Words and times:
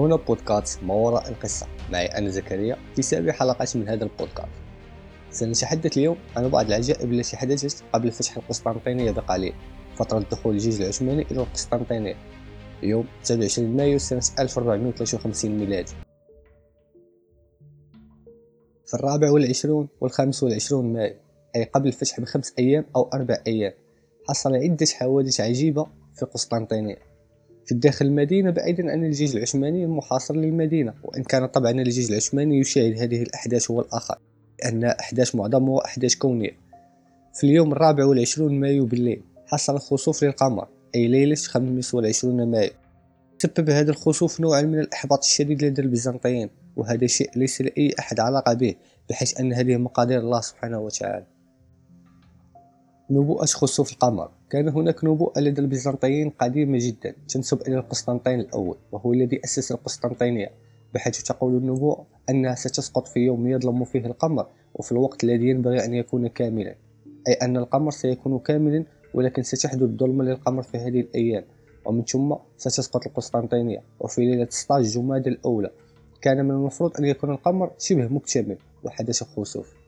هنا 0.00 0.16
بودكاست 0.16 0.82
ما 0.82 0.94
وراء 0.94 1.28
القصة. 1.28 1.66
معي 1.90 2.06
أنا 2.06 2.28
زكريا 2.28 2.76
في 2.96 3.02
سابع 3.02 3.32
حلقات 3.32 3.76
من 3.76 3.88
هذا 3.88 4.04
البودكاست. 4.04 4.48
سنتحدث 5.30 5.96
اليوم 5.96 6.16
عن 6.36 6.48
بعض 6.48 6.66
العجائب 6.66 7.12
التي 7.12 7.36
حدثت 7.36 7.84
قبل 7.92 8.10
فتح 8.10 8.36
القسطنطينية 8.36 9.10
بقليل 9.10 9.54
فترة 9.96 10.24
دخول 10.30 10.54
الجيش 10.54 10.80
العثماني 10.80 11.22
إلى 11.22 11.40
القسطنطينية. 11.40 12.16
يوم 12.82 13.04
27 13.22 13.76
مايو 13.76 13.98
سنة 13.98 14.22
1453 14.38 15.58
ميلادي. 15.58 15.92
في 18.86 18.94
الرابع 18.94 19.30
والعشرون 19.30 19.88
والخامس 20.00 20.42
والعشرون 20.42 20.92
مايو 20.92 21.14
أي 21.56 21.64
قبل 21.64 21.88
الفتح 21.88 22.20
بخمس 22.20 22.54
أيام 22.58 22.84
أو 22.96 23.10
أربع 23.14 23.42
أيام 23.46 23.72
حصل 24.28 24.54
عدة 24.54 24.86
حوادث 24.92 25.40
عجيبة 25.40 25.86
في 26.14 26.26
قسطنطينية 26.26 27.09
في 27.70 27.76
داخل 27.76 28.06
المدينة 28.06 28.50
بعيدا 28.50 28.90
عن 28.92 29.04
الجيش 29.04 29.34
العثماني 29.34 29.84
المحاصر 29.84 30.36
للمدينة. 30.36 30.94
وإن 31.04 31.22
كان 31.22 31.46
طبعا 31.46 31.70
الجيش 31.70 32.10
العثماني 32.10 32.58
يشاهد 32.58 32.98
هذه 32.98 33.22
الأحداث 33.22 33.70
هو 33.70 33.80
الآخر 33.80 34.18
لأنها 34.62 35.00
أحداث 35.00 35.34
معظمها 35.34 35.84
أحداث 35.84 36.14
كونية. 36.14 36.50
في 37.34 37.44
اليوم 37.44 37.72
الرابع 37.72 38.04
والعشرون 38.04 38.60
مايو 38.60 38.86
بالليل 38.86 39.22
حصل 39.46 39.78
خسوف 39.78 40.24
للقمر 40.24 40.68
أي 40.94 41.08
ليلة 41.08 41.34
خمس 41.34 41.94
والعشرون 41.94 42.50
مايو. 42.50 42.70
سبب 43.38 43.70
هذا 43.70 43.90
الخسوف 43.90 44.40
نوعا 44.40 44.62
من 44.62 44.78
الإحباط 44.78 45.24
الشديد 45.24 45.64
لدى 45.64 45.82
البيزنطيين 45.82 46.50
وهذا 46.76 47.06
شيء 47.06 47.30
ليس 47.36 47.60
لأي 47.60 47.94
أحد 47.98 48.20
علاقة 48.20 48.52
به 48.52 48.74
بحيث 49.10 49.40
أن 49.40 49.52
هذه 49.52 49.76
مقادير 49.76 50.18
الله 50.18 50.40
سبحانه 50.40 50.78
وتعالى. 50.78 51.26
نبوءة 53.10 53.46
خسوف 53.46 53.92
القمر. 53.92 54.39
كان 54.50 54.68
هناك 54.68 55.04
نبوءة 55.04 55.40
لدى 55.40 55.60
البيزنطيين 55.60 56.30
قديمة 56.30 56.78
جدا 56.80 57.14
تنسب 57.28 57.60
إلى 57.60 57.76
القسطنطين 57.76 58.40
الأول 58.40 58.76
وهو 58.92 59.12
الذي 59.12 59.40
أسس 59.44 59.72
القسطنطينية. 59.72 60.50
بحيث 60.94 61.22
تقول 61.22 61.56
النبوءة 61.56 62.06
أنها 62.30 62.54
ستسقط 62.54 63.06
في 63.08 63.20
يوم 63.20 63.46
يظلم 63.46 63.84
فيه 63.84 64.06
القمر 64.06 64.46
وفي 64.74 64.92
الوقت 64.92 65.24
الذي 65.24 65.48
ينبغي 65.48 65.84
أن 65.84 65.94
يكون 65.94 66.26
كاملا. 66.26 66.74
أي 67.28 67.32
أن 67.32 67.56
القمر 67.56 67.90
سيكون 67.90 68.38
كاملا 68.38 68.84
ولكن 69.14 69.42
ستحدث 69.42 69.88
ظلمة 69.88 70.24
للقمر 70.24 70.62
في 70.62 70.78
هذه 70.78 71.00
الأيام. 71.00 71.44
ومن 71.84 72.04
ثم 72.04 72.34
ستسقط 72.56 73.06
القسطنطينية. 73.06 73.82
وفي 74.00 74.20
ليلة 74.20 74.46
16 74.50 74.88
جماد 74.88 75.26
الأولى 75.26 75.70
كان 76.22 76.44
من 76.44 76.50
المفروض 76.50 76.96
أن 76.98 77.04
يكون 77.04 77.30
القمر 77.30 77.70
شبه 77.78 78.08
مكتمل 78.08 78.56
وحدث 78.84 79.22
خسوف. 79.22 79.79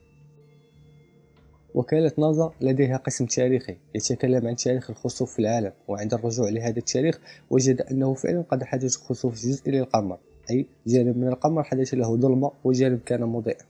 وكالة 1.73 2.11
نازا 2.17 2.51
لديها 2.61 2.97
قسم 2.97 3.25
تاريخي 3.25 3.77
يتكلم 3.95 4.47
عن 4.47 4.55
تاريخ 4.55 4.89
الخسوف 4.89 5.33
في 5.33 5.39
العالم 5.39 5.71
وعند 5.87 6.13
الرجوع 6.13 6.49
لهذا 6.49 6.79
التاريخ 6.79 7.19
وجد 7.49 7.81
أنه 7.81 8.13
فعلا 8.13 8.41
قد 8.41 8.63
حدث 8.63 8.95
خسوف 8.95 9.35
جزئي 9.35 9.71
للقمر 9.71 10.17
أي 10.49 10.65
جانب 10.87 11.17
من 11.17 11.27
القمر 11.27 11.63
حدث 11.63 11.93
له 11.93 12.15
ظلمة 12.17 12.51
وجانب 12.63 12.99
كان 12.99 13.21
مضيئا. 13.21 13.65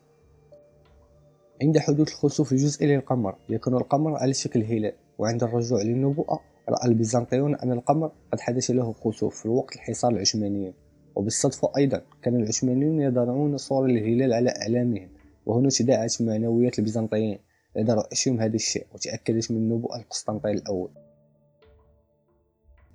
عند 1.62 1.78
حدوث 1.78 2.10
الخسوف 2.10 2.52
الجزئي 2.52 2.88
للقمر 2.88 3.36
يكون 3.50 3.74
القمر 3.74 4.16
على 4.16 4.34
شكل 4.34 4.64
هلال 4.64 4.94
وعند 5.18 5.44
الرجوع 5.44 5.82
للنبوءة 5.82 6.40
رأى 6.70 6.88
البيزنطيون 6.88 7.56
أن 7.56 7.72
القمر 7.72 8.12
قد 8.32 8.40
حدث 8.40 8.72
له 8.72 8.94
خسوف 8.94 9.42
في 9.42 9.48
وقت 9.48 9.76
الحصار 9.76 10.12
العثمانيين 10.12 10.74
وبالصدفة 11.16 11.72
أيضا 11.78 12.02
كان 12.22 12.36
العثمانيون 12.36 13.02
يضعون 13.02 13.58
صور 13.58 13.86
الهلال 13.86 14.34
على 14.34 14.54
أعلامهم 14.62 15.10
وهنا 15.46 15.70
تداعت 15.70 16.22
معنويات 16.22 16.80
البيزنطيين. 16.80 17.40
لدى 17.76 17.92
رؤيتهم 17.92 18.40
هذا 18.42 18.56
الشيء 18.56 18.88
وتأكدت 18.94 19.52
من 19.52 19.70
نبوءة 19.70 19.98
القسطنطين 19.98 20.58
الأول. 20.58 20.92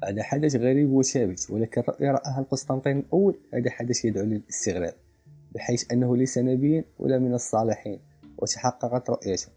هذا 0.04 0.22
حدث 0.22 0.56
غريب 0.56 0.90
وثابت 0.90 1.50
ولكن 1.50 1.80
رؤية 1.88 2.10
رآها 2.10 2.40
القسطنطين 2.40 2.98
الأول 2.98 3.38
هذا 3.54 3.70
حدث 3.70 4.04
يدعو 4.04 4.24
للاستغراب 4.24 4.94
بحيث 5.54 5.92
أنه 5.92 6.16
ليس 6.16 6.38
نبيا 6.38 6.84
ولا 6.98 7.18
من 7.18 7.34
الصالحين 7.34 8.00
وتحققت 8.38 9.10
رؤيته. 9.10 9.48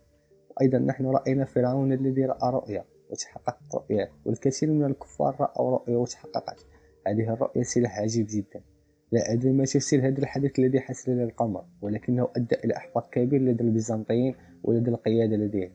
وأيضا 0.50 0.78
نحن 0.78 1.06
رأينا 1.06 1.46
فرعون 1.46 1.94
الذي 1.94 2.26
رأى 2.26 2.52
رؤيا 2.52 2.86
وتحققت 3.10 3.76
رؤياه 3.76 4.10
والكثير 4.26 4.72
من 4.72 4.86
الكفار 4.86 5.36
رأوا 5.40 5.72
رؤيا 5.72 5.98
وتحققت. 5.98 6.66
هذه 7.08 7.34
الرؤيا 7.34 7.64
سلاح 7.64 8.00
عجيب 8.00 8.28
جدا. 8.28 8.62
لا 9.12 9.34
أدري 9.34 9.52
ما 9.52 9.66
تفسير 9.66 10.08
هذا 10.08 10.20
الحدث 10.20 10.60
الذي 10.60 10.80
حصل 10.80 11.12
للقمر 11.12 11.66
ولكنه 11.82 12.30
أدى 12.36 12.56
إلى 12.66 12.78
إحباط 12.78 13.14
كبير 13.14 13.42
لدى 13.42 13.64
البيزنطيين 13.64 14.36
ولدى 14.64 14.92
القيادة 14.92 15.36
لديهم. 15.36 15.72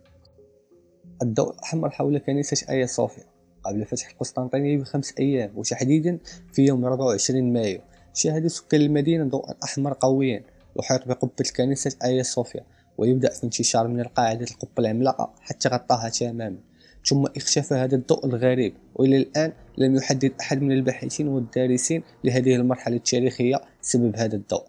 الضوء 1.22 1.54
الأحمر 1.54 1.90
حول 1.90 2.18
كنيسة 2.18 2.72
آيا 2.72 2.86
صوفيا. 2.86 3.24
قبل 3.64 3.84
فتح 3.84 4.10
القسطنطينية 4.10 4.78
بخمس 4.78 5.14
أيام 5.18 5.58
وتحديدا 5.58 6.18
في 6.52 6.64
يوم 6.64 6.84
24 6.84 7.52
مايو 7.52 7.80
شاهد 8.14 8.46
سكان 8.46 8.80
المدينة 8.80 9.24
ضوءا 9.24 9.54
أحمر 9.64 9.92
قويا 10.00 10.42
يحيط 10.78 11.08
بقبة 11.08 11.44
كنيسة 11.56 11.96
آيا 12.04 12.22
صوفيا 12.22 12.64
ويبدأ 12.98 13.30
في 13.30 13.44
انتشار 13.44 13.88
من 13.88 14.00
القاعدة 14.00 14.46
القبة 14.50 14.72
العملاقة 14.78 15.34
حتى 15.40 15.68
غطاها 15.68 16.08
تماما. 16.08 16.58
ثم 17.06 17.26
اختفى 17.36 17.74
هذا 17.74 17.96
الضوء 17.96 18.26
الغريب 18.26 18.74
وإلى 18.94 19.16
الآن 19.16 19.52
لم 19.78 19.96
يحدد 19.96 20.32
أحد 20.40 20.62
من 20.62 20.72
الباحثين 20.72 21.28
والدارسين 21.28 22.02
لهذه 22.24 22.56
المرحلة 22.56 22.96
التاريخية 22.96 23.60
سبب 23.80 24.16
هذا 24.16 24.36
الضوء. 24.36 24.64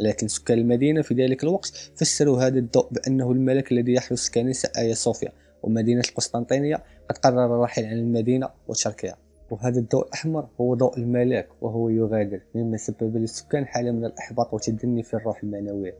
لكن 0.00 0.28
سكان 0.28 0.58
المدينة 0.58 1.02
في 1.02 1.14
ذلك 1.14 1.44
الوقت 1.44 1.90
فسروا 1.96 2.42
هذا 2.46 2.58
الضوء 2.58 2.88
بأنه 2.90 3.32
الملك 3.32 3.72
الذي 3.72 3.92
يحرس 3.92 4.30
كنيسة 4.30 4.70
آيا 4.78 4.94
صوفيا 4.94 5.32
ومدينة 5.62 6.02
القسطنطينية. 6.08 6.82
قد 7.10 7.18
قرر 7.18 7.46
الرحيل 7.46 7.84
عن 7.84 7.98
المدينة 7.98 8.48
وتركها. 8.68 9.16
وهذا 9.50 9.80
الضوء 9.80 10.06
الأحمر 10.06 10.48
هو 10.60 10.74
ضوء 10.74 10.98
الملاك 10.98 11.48
وهو 11.60 11.88
يغادر 11.88 12.40
مما 12.54 12.76
سبب 12.76 13.16
للسكان 13.16 13.66
حالة 13.66 13.90
من 13.90 14.04
الإحباط 14.04 14.52
والتدني 14.52 15.02
في 15.02 15.14
الروح 15.14 15.42
المعنوية. 15.42 15.94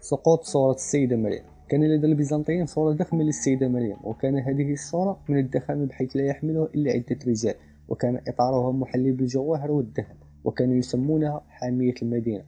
سقوط 0.00 0.44
صورة 0.44 0.74
السيدة 0.74 1.16
مريم. 1.16 1.49
كان 1.70 1.84
لدى 1.84 2.06
البيزنطيين 2.06 2.66
صورة 2.66 2.92
ضخمة 2.92 3.22
للسيدة 3.22 3.68
مريم 3.68 3.96
وكان 4.04 4.38
هذه 4.38 4.72
الصورة 4.72 5.20
من 5.28 5.38
الدخان 5.38 5.86
بحيث 5.86 6.16
لا 6.16 6.26
يحملها 6.26 6.68
إلا 6.74 6.92
عدة 6.92 7.18
رجال 7.26 7.54
وكان 7.88 8.20
إطارها 8.28 8.72
محلي 8.72 9.12
بالجواهر 9.12 9.70
والذهب 9.70 10.16
وكانوا 10.44 10.74
يسمونها 10.74 11.42
حامية 11.48 11.94
المدينة. 12.02 12.44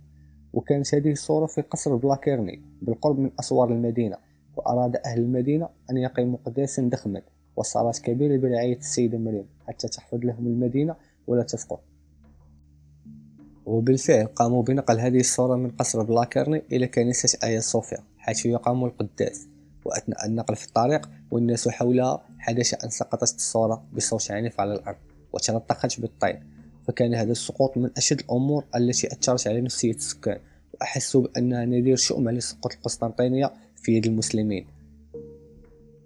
وكانت 0.52 0.94
هذه 0.94 1.12
الصورة 1.12 1.46
في 1.46 1.60
قصر 1.62 1.96
بلاكيرني 1.96 2.62
بالقرب 2.82 3.18
من 3.18 3.30
أسوار 3.40 3.72
المدينة 3.72 4.16
وأراد 4.56 4.96
أهل 4.96 5.18
المدينة 5.18 5.68
أن 5.90 5.96
يقيموا 5.96 6.38
قداسا 6.44 6.82
ضخما 6.82 7.22
وصارت 7.56 7.98
كبيرة 7.98 8.36
برعاية 8.36 8.76
السيدة 8.76 9.18
مريم 9.18 9.44
حتى 9.66 9.88
تحفظ 9.88 10.18
لهم 10.24 10.46
المدينة 10.46 10.96
ولا 11.26 11.42
تسقط 11.42 11.80
وبالفعل 13.66 14.26
قاموا 14.26 14.62
بنقل 14.62 15.00
هذه 15.00 15.20
الصورة 15.20 15.56
من 15.56 15.70
قصر 15.70 16.02
بلاكرني 16.02 16.62
إلى 16.72 16.86
كنيسة 16.86 17.38
آيا 17.48 17.60
صوفيا. 17.60 18.11
حيث 18.22 18.46
يقام 18.46 18.84
القداس 18.84 19.48
وأثناء 19.84 20.26
النقل 20.26 20.56
في 20.56 20.66
الطريق 20.66 21.10
والناس 21.30 21.68
حولها 21.68 22.22
حدث 22.38 22.84
أن 22.84 22.90
سقطت 22.90 23.36
الصورة 23.36 23.84
بصوت 23.92 24.30
عنيف 24.30 24.60
على 24.60 24.74
الأرض 24.74 24.98
وتنطقت 25.32 26.00
بالطين. 26.00 26.40
فكان 26.88 27.14
هذا 27.14 27.32
السقوط 27.32 27.76
من 27.76 27.90
أشد 27.96 28.20
الأمور 28.20 28.64
التي 28.76 29.06
أثرت 29.06 29.46
على 29.46 29.60
نفسية 29.60 29.94
السكان 29.94 30.38
وأحسوا 30.74 31.22
بأنها 31.22 31.64
نذير 31.64 31.96
شؤم 31.96 32.30
لسقوط 32.30 32.72
القسطنطينية 32.72 33.52
في 33.76 33.92
يد 33.92 34.06
المسلمين. 34.06 34.66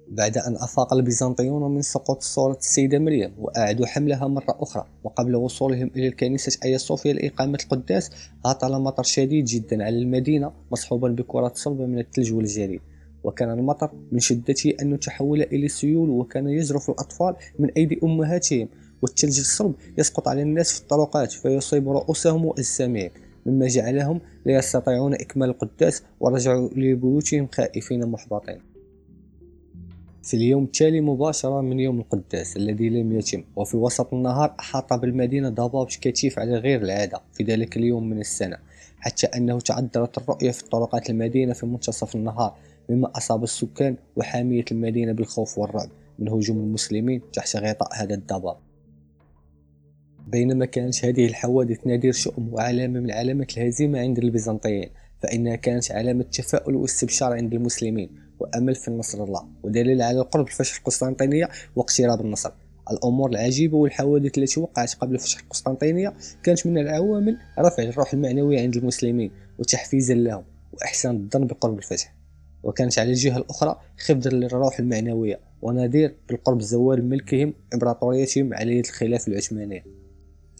بعد 0.08 0.38
أن 0.38 0.56
أفاق 0.56 0.94
البيزنطيون 0.94 1.74
من 1.74 1.82
سقوط 1.82 2.22
صورة 2.22 2.56
السيدة 2.56 2.98
مريم 2.98 3.32
وأعادوا 3.38 3.86
حملها 3.86 4.26
مرة 4.26 4.56
أخرى. 4.60 4.86
وقبل 5.04 5.36
وصولهم 5.36 5.90
إلى 5.96 6.06
الكنيسة 6.08 6.58
آيا 6.64 6.78
صوفيا 6.78 7.12
لإقامة 7.12 7.58
القداس 7.62 8.10
هطل 8.44 8.80
مطر 8.80 9.02
شديد 9.02 9.44
جدا 9.44 9.84
على 9.84 9.98
المدينة 9.98 10.52
مصحوبا 10.72 11.08
بكرات 11.08 11.56
صلبة 11.56 11.86
من 11.86 11.98
الثلج 11.98 12.32
والجليد 12.32 12.80
وكان 13.24 13.50
المطر 13.50 13.90
من 14.12 14.18
شدته 14.18 14.74
أنه 14.82 14.96
تحول 14.96 15.42
إلى 15.42 15.68
سيول 15.68 16.10
وكان 16.10 16.48
يجرف 16.48 16.90
الأطفال 16.90 17.34
من 17.58 17.70
أيدي 17.70 18.00
أمهاتهم. 18.04 18.68
والثلج 19.02 19.38
الصلب 19.38 19.74
يسقط 19.98 20.28
على 20.28 20.42
الناس 20.42 20.72
في 20.72 20.80
الطرقات 20.80 21.32
فيصيب 21.32 21.88
رؤوسهم 21.88 22.44
وأجسامهم. 22.44 23.10
مما 23.46 23.66
جعلهم 23.66 24.20
لا 24.44 24.58
يستطيعون 24.58 25.14
إكمال 25.14 25.48
القداس 25.48 26.02
ورجعوا 26.20 26.68
لبيوتهم 26.68 27.48
خائفين 27.52 28.06
محبطين. 28.06 28.75
في 30.26 30.34
اليوم 30.34 30.64
التالي 30.64 31.00
مباشرة 31.00 31.60
من 31.60 31.80
يوم 31.80 32.00
القداس 32.00 32.56
الذي 32.56 32.88
لم 32.88 33.18
يتم. 33.18 33.44
وفي 33.56 33.76
وسط 33.76 34.14
النهار 34.14 34.54
أحاط 34.60 34.92
بالمدينة 34.92 35.48
ضباب 35.48 35.86
كثيف 36.00 36.38
على 36.38 36.56
غير 36.56 36.82
العادة 36.82 37.20
في 37.32 37.44
ذلك 37.44 37.76
اليوم 37.76 38.10
من 38.10 38.20
السنة 38.20 38.56
حتى 38.98 39.26
أنه 39.26 39.60
تعذرت 39.60 40.18
الرؤية 40.18 40.50
في 40.50 40.64
طرقات 40.64 41.10
المدينة 41.10 41.52
في 41.52 41.66
منتصف 41.66 42.16
النهار 42.16 42.56
مما 42.88 43.16
أصاب 43.16 43.42
السكان 43.42 43.96
وحامية 44.16 44.64
المدينة 44.72 45.12
بالخوف 45.12 45.58
والرعب 45.58 45.88
من 46.18 46.28
هجوم 46.28 46.58
المسلمين 46.58 47.22
تحت 47.32 47.56
غطاء 47.56 47.88
هذا 47.94 48.14
الضباب. 48.14 48.56
بينما 50.26 50.66
كانت 50.66 51.04
هذه 51.04 51.26
الحوادث 51.26 51.86
نادر 51.86 52.12
شؤم 52.12 52.54
وعلامة 52.54 53.00
من 53.00 53.10
علامات 53.10 53.58
الهزيمة 53.58 53.98
عند 53.98 54.18
البيزنطيين 54.18 54.90
فإنها 55.22 55.56
كانت 55.56 55.92
علامة 55.92 56.22
تفاؤل 56.22 56.76
واستبشار 56.76 57.32
عند 57.32 57.54
المسلمين. 57.54 58.25
وأمل 58.40 58.74
في 58.74 58.90
نصر 58.90 59.24
الله. 59.24 59.48
ودليل 59.62 60.02
على 60.02 60.20
القرب 60.20 60.46
الفشل 60.46 60.78
القسطنطينية 60.78 61.48
واقتراب 61.76 62.20
النصر. 62.20 62.50
الأمور 62.90 63.30
العجيبة 63.30 63.76
والحوادث 63.76 64.38
التي 64.38 64.60
وقعت 64.60 64.94
قبل 64.94 65.18
فتح 65.18 65.40
القسطنطينية 65.40 66.14
كانت 66.42 66.66
من 66.66 66.78
العوامل 66.78 67.38
رفع 67.58 67.82
الروح 67.82 68.12
المعنوية 68.12 68.60
عند 68.60 68.76
المسلمين 68.76 69.30
وتحفيزا 69.58 70.14
لهم 70.14 70.44
وإحسان 70.72 71.16
الظن 71.16 71.46
بقرب 71.46 71.78
الفتح 71.78 72.14
وكانت 72.62 72.98
على 72.98 73.10
الجهة 73.10 73.36
الأخرى 73.36 73.80
خفضا 73.98 74.30
للروح 74.30 74.78
المعنوية 74.78 75.40
ونذير 75.62 76.14
بالقرب 76.28 76.62
زوال 76.62 77.08
ملكهم 77.08 77.54
إمبراطوريتهم 77.74 78.54
على 78.54 78.76
يد 78.76 78.86
الخلافة 78.86 79.32
العثمانية. 79.32 79.84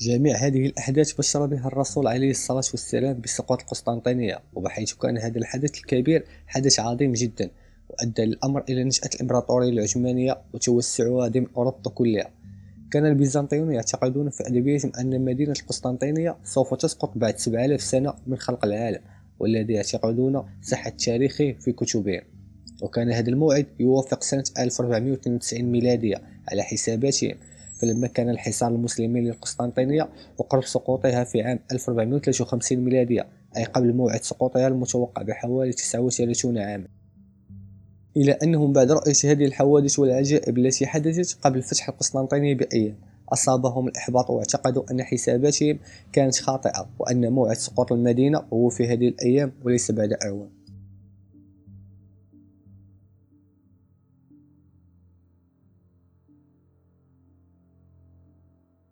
جميع 0.00 0.36
هذه 0.36 0.66
الأحداث 0.66 1.12
بشر 1.12 1.46
بها 1.46 1.66
الرسول 1.66 2.06
عليه 2.06 2.30
الصلاة 2.30 2.64
والسلام 2.70 3.20
بسقوط 3.20 3.60
القسطنطينية 3.60 4.38
وبحيث 4.54 4.92
كان 4.92 5.18
هذا 5.18 5.38
الحدث 5.38 5.78
الكبير 5.78 6.24
حدث 6.46 6.80
عظيم 6.80 7.12
جدا. 7.12 7.50
وأدى 7.88 8.22
الأمر 8.24 8.64
إلى 8.68 8.84
نشأة 8.84 9.10
الإمبراطورية 9.14 9.68
العثمانية 9.68 10.38
وتوسعها 10.52 11.28
ضمن 11.28 11.46
أوروبا 11.56 11.90
كلها. 11.90 12.30
كان 12.90 13.06
البيزنطيون 13.06 13.72
يعتقدون 13.72 14.30
في 14.30 14.46
أدبيتهم 14.46 14.92
أن 15.00 15.24
مدينة 15.24 15.54
القسطنطينية 15.62 16.36
سوف 16.44 16.74
تسقط 16.74 17.18
بعد 17.18 17.38
7000 17.38 17.82
سنة 17.82 18.14
من 18.26 18.36
خلق 18.36 18.64
العالم 18.64 19.00
والذي 19.38 19.72
يعتقدون 19.72 20.42
صحة 20.62 20.90
تاريخه 20.90 21.52
في 21.52 21.72
كتبهم. 21.72 22.22
وكان 22.82 23.10
هذا 23.10 23.28
الموعد 23.30 23.66
يوافق 23.80 24.22
سنة 24.22 24.44
1492 24.58 25.62
ميلادية 25.62 26.22
على 26.48 26.62
حساباتهم. 26.62 27.34
فلما 27.78 28.06
كان 28.06 28.30
الحصار 28.30 28.68
المسلمين 28.68 29.24
للقسطنطينية 29.24 30.08
وقرب 30.38 30.64
سقوطها 30.64 31.24
في 31.24 31.42
عام 31.42 31.58
1453 31.72 32.78
ميلادية 32.78 33.26
أي 33.56 33.64
قبل 33.64 33.92
موعد 33.92 34.22
سقوطها 34.22 34.68
المتوقع 34.68 35.22
بحوالي 35.22 35.72
39 35.72 36.58
عاما. 36.58 36.86
إلى 38.16 38.32
أنهم 38.32 38.72
بعد 38.72 38.92
رؤية 38.92 39.14
هذه 39.24 39.44
الحوادث 39.44 39.98
والعجائب 39.98 40.58
التي 40.58 40.86
حدثت 40.86 41.38
قبل 41.42 41.62
فتح 41.62 41.88
القسطنطينية 41.88 42.54
بأيام 42.54 42.94
أصابهم 43.32 43.88
الإحباط 43.88 44.30
واعتقدوا 44.30 44.82
أن 44.90 45.02
حساباتهم 45.02 45.78
كانت 46.12 46.38
خاطئة 46.38 46.88
وأن 46.98 47.32
موعد 47.32 47.56
سقوط 47.56 47.92
المدينة 47.92 48.42
هو 48.52 48.68
في 48.68 48.86
هذه 48.86 49.08
الأيام 49.08 49.52
وليس 49.64 49.90
بعد 49.90 50.12
أعوام. 50.12 50.65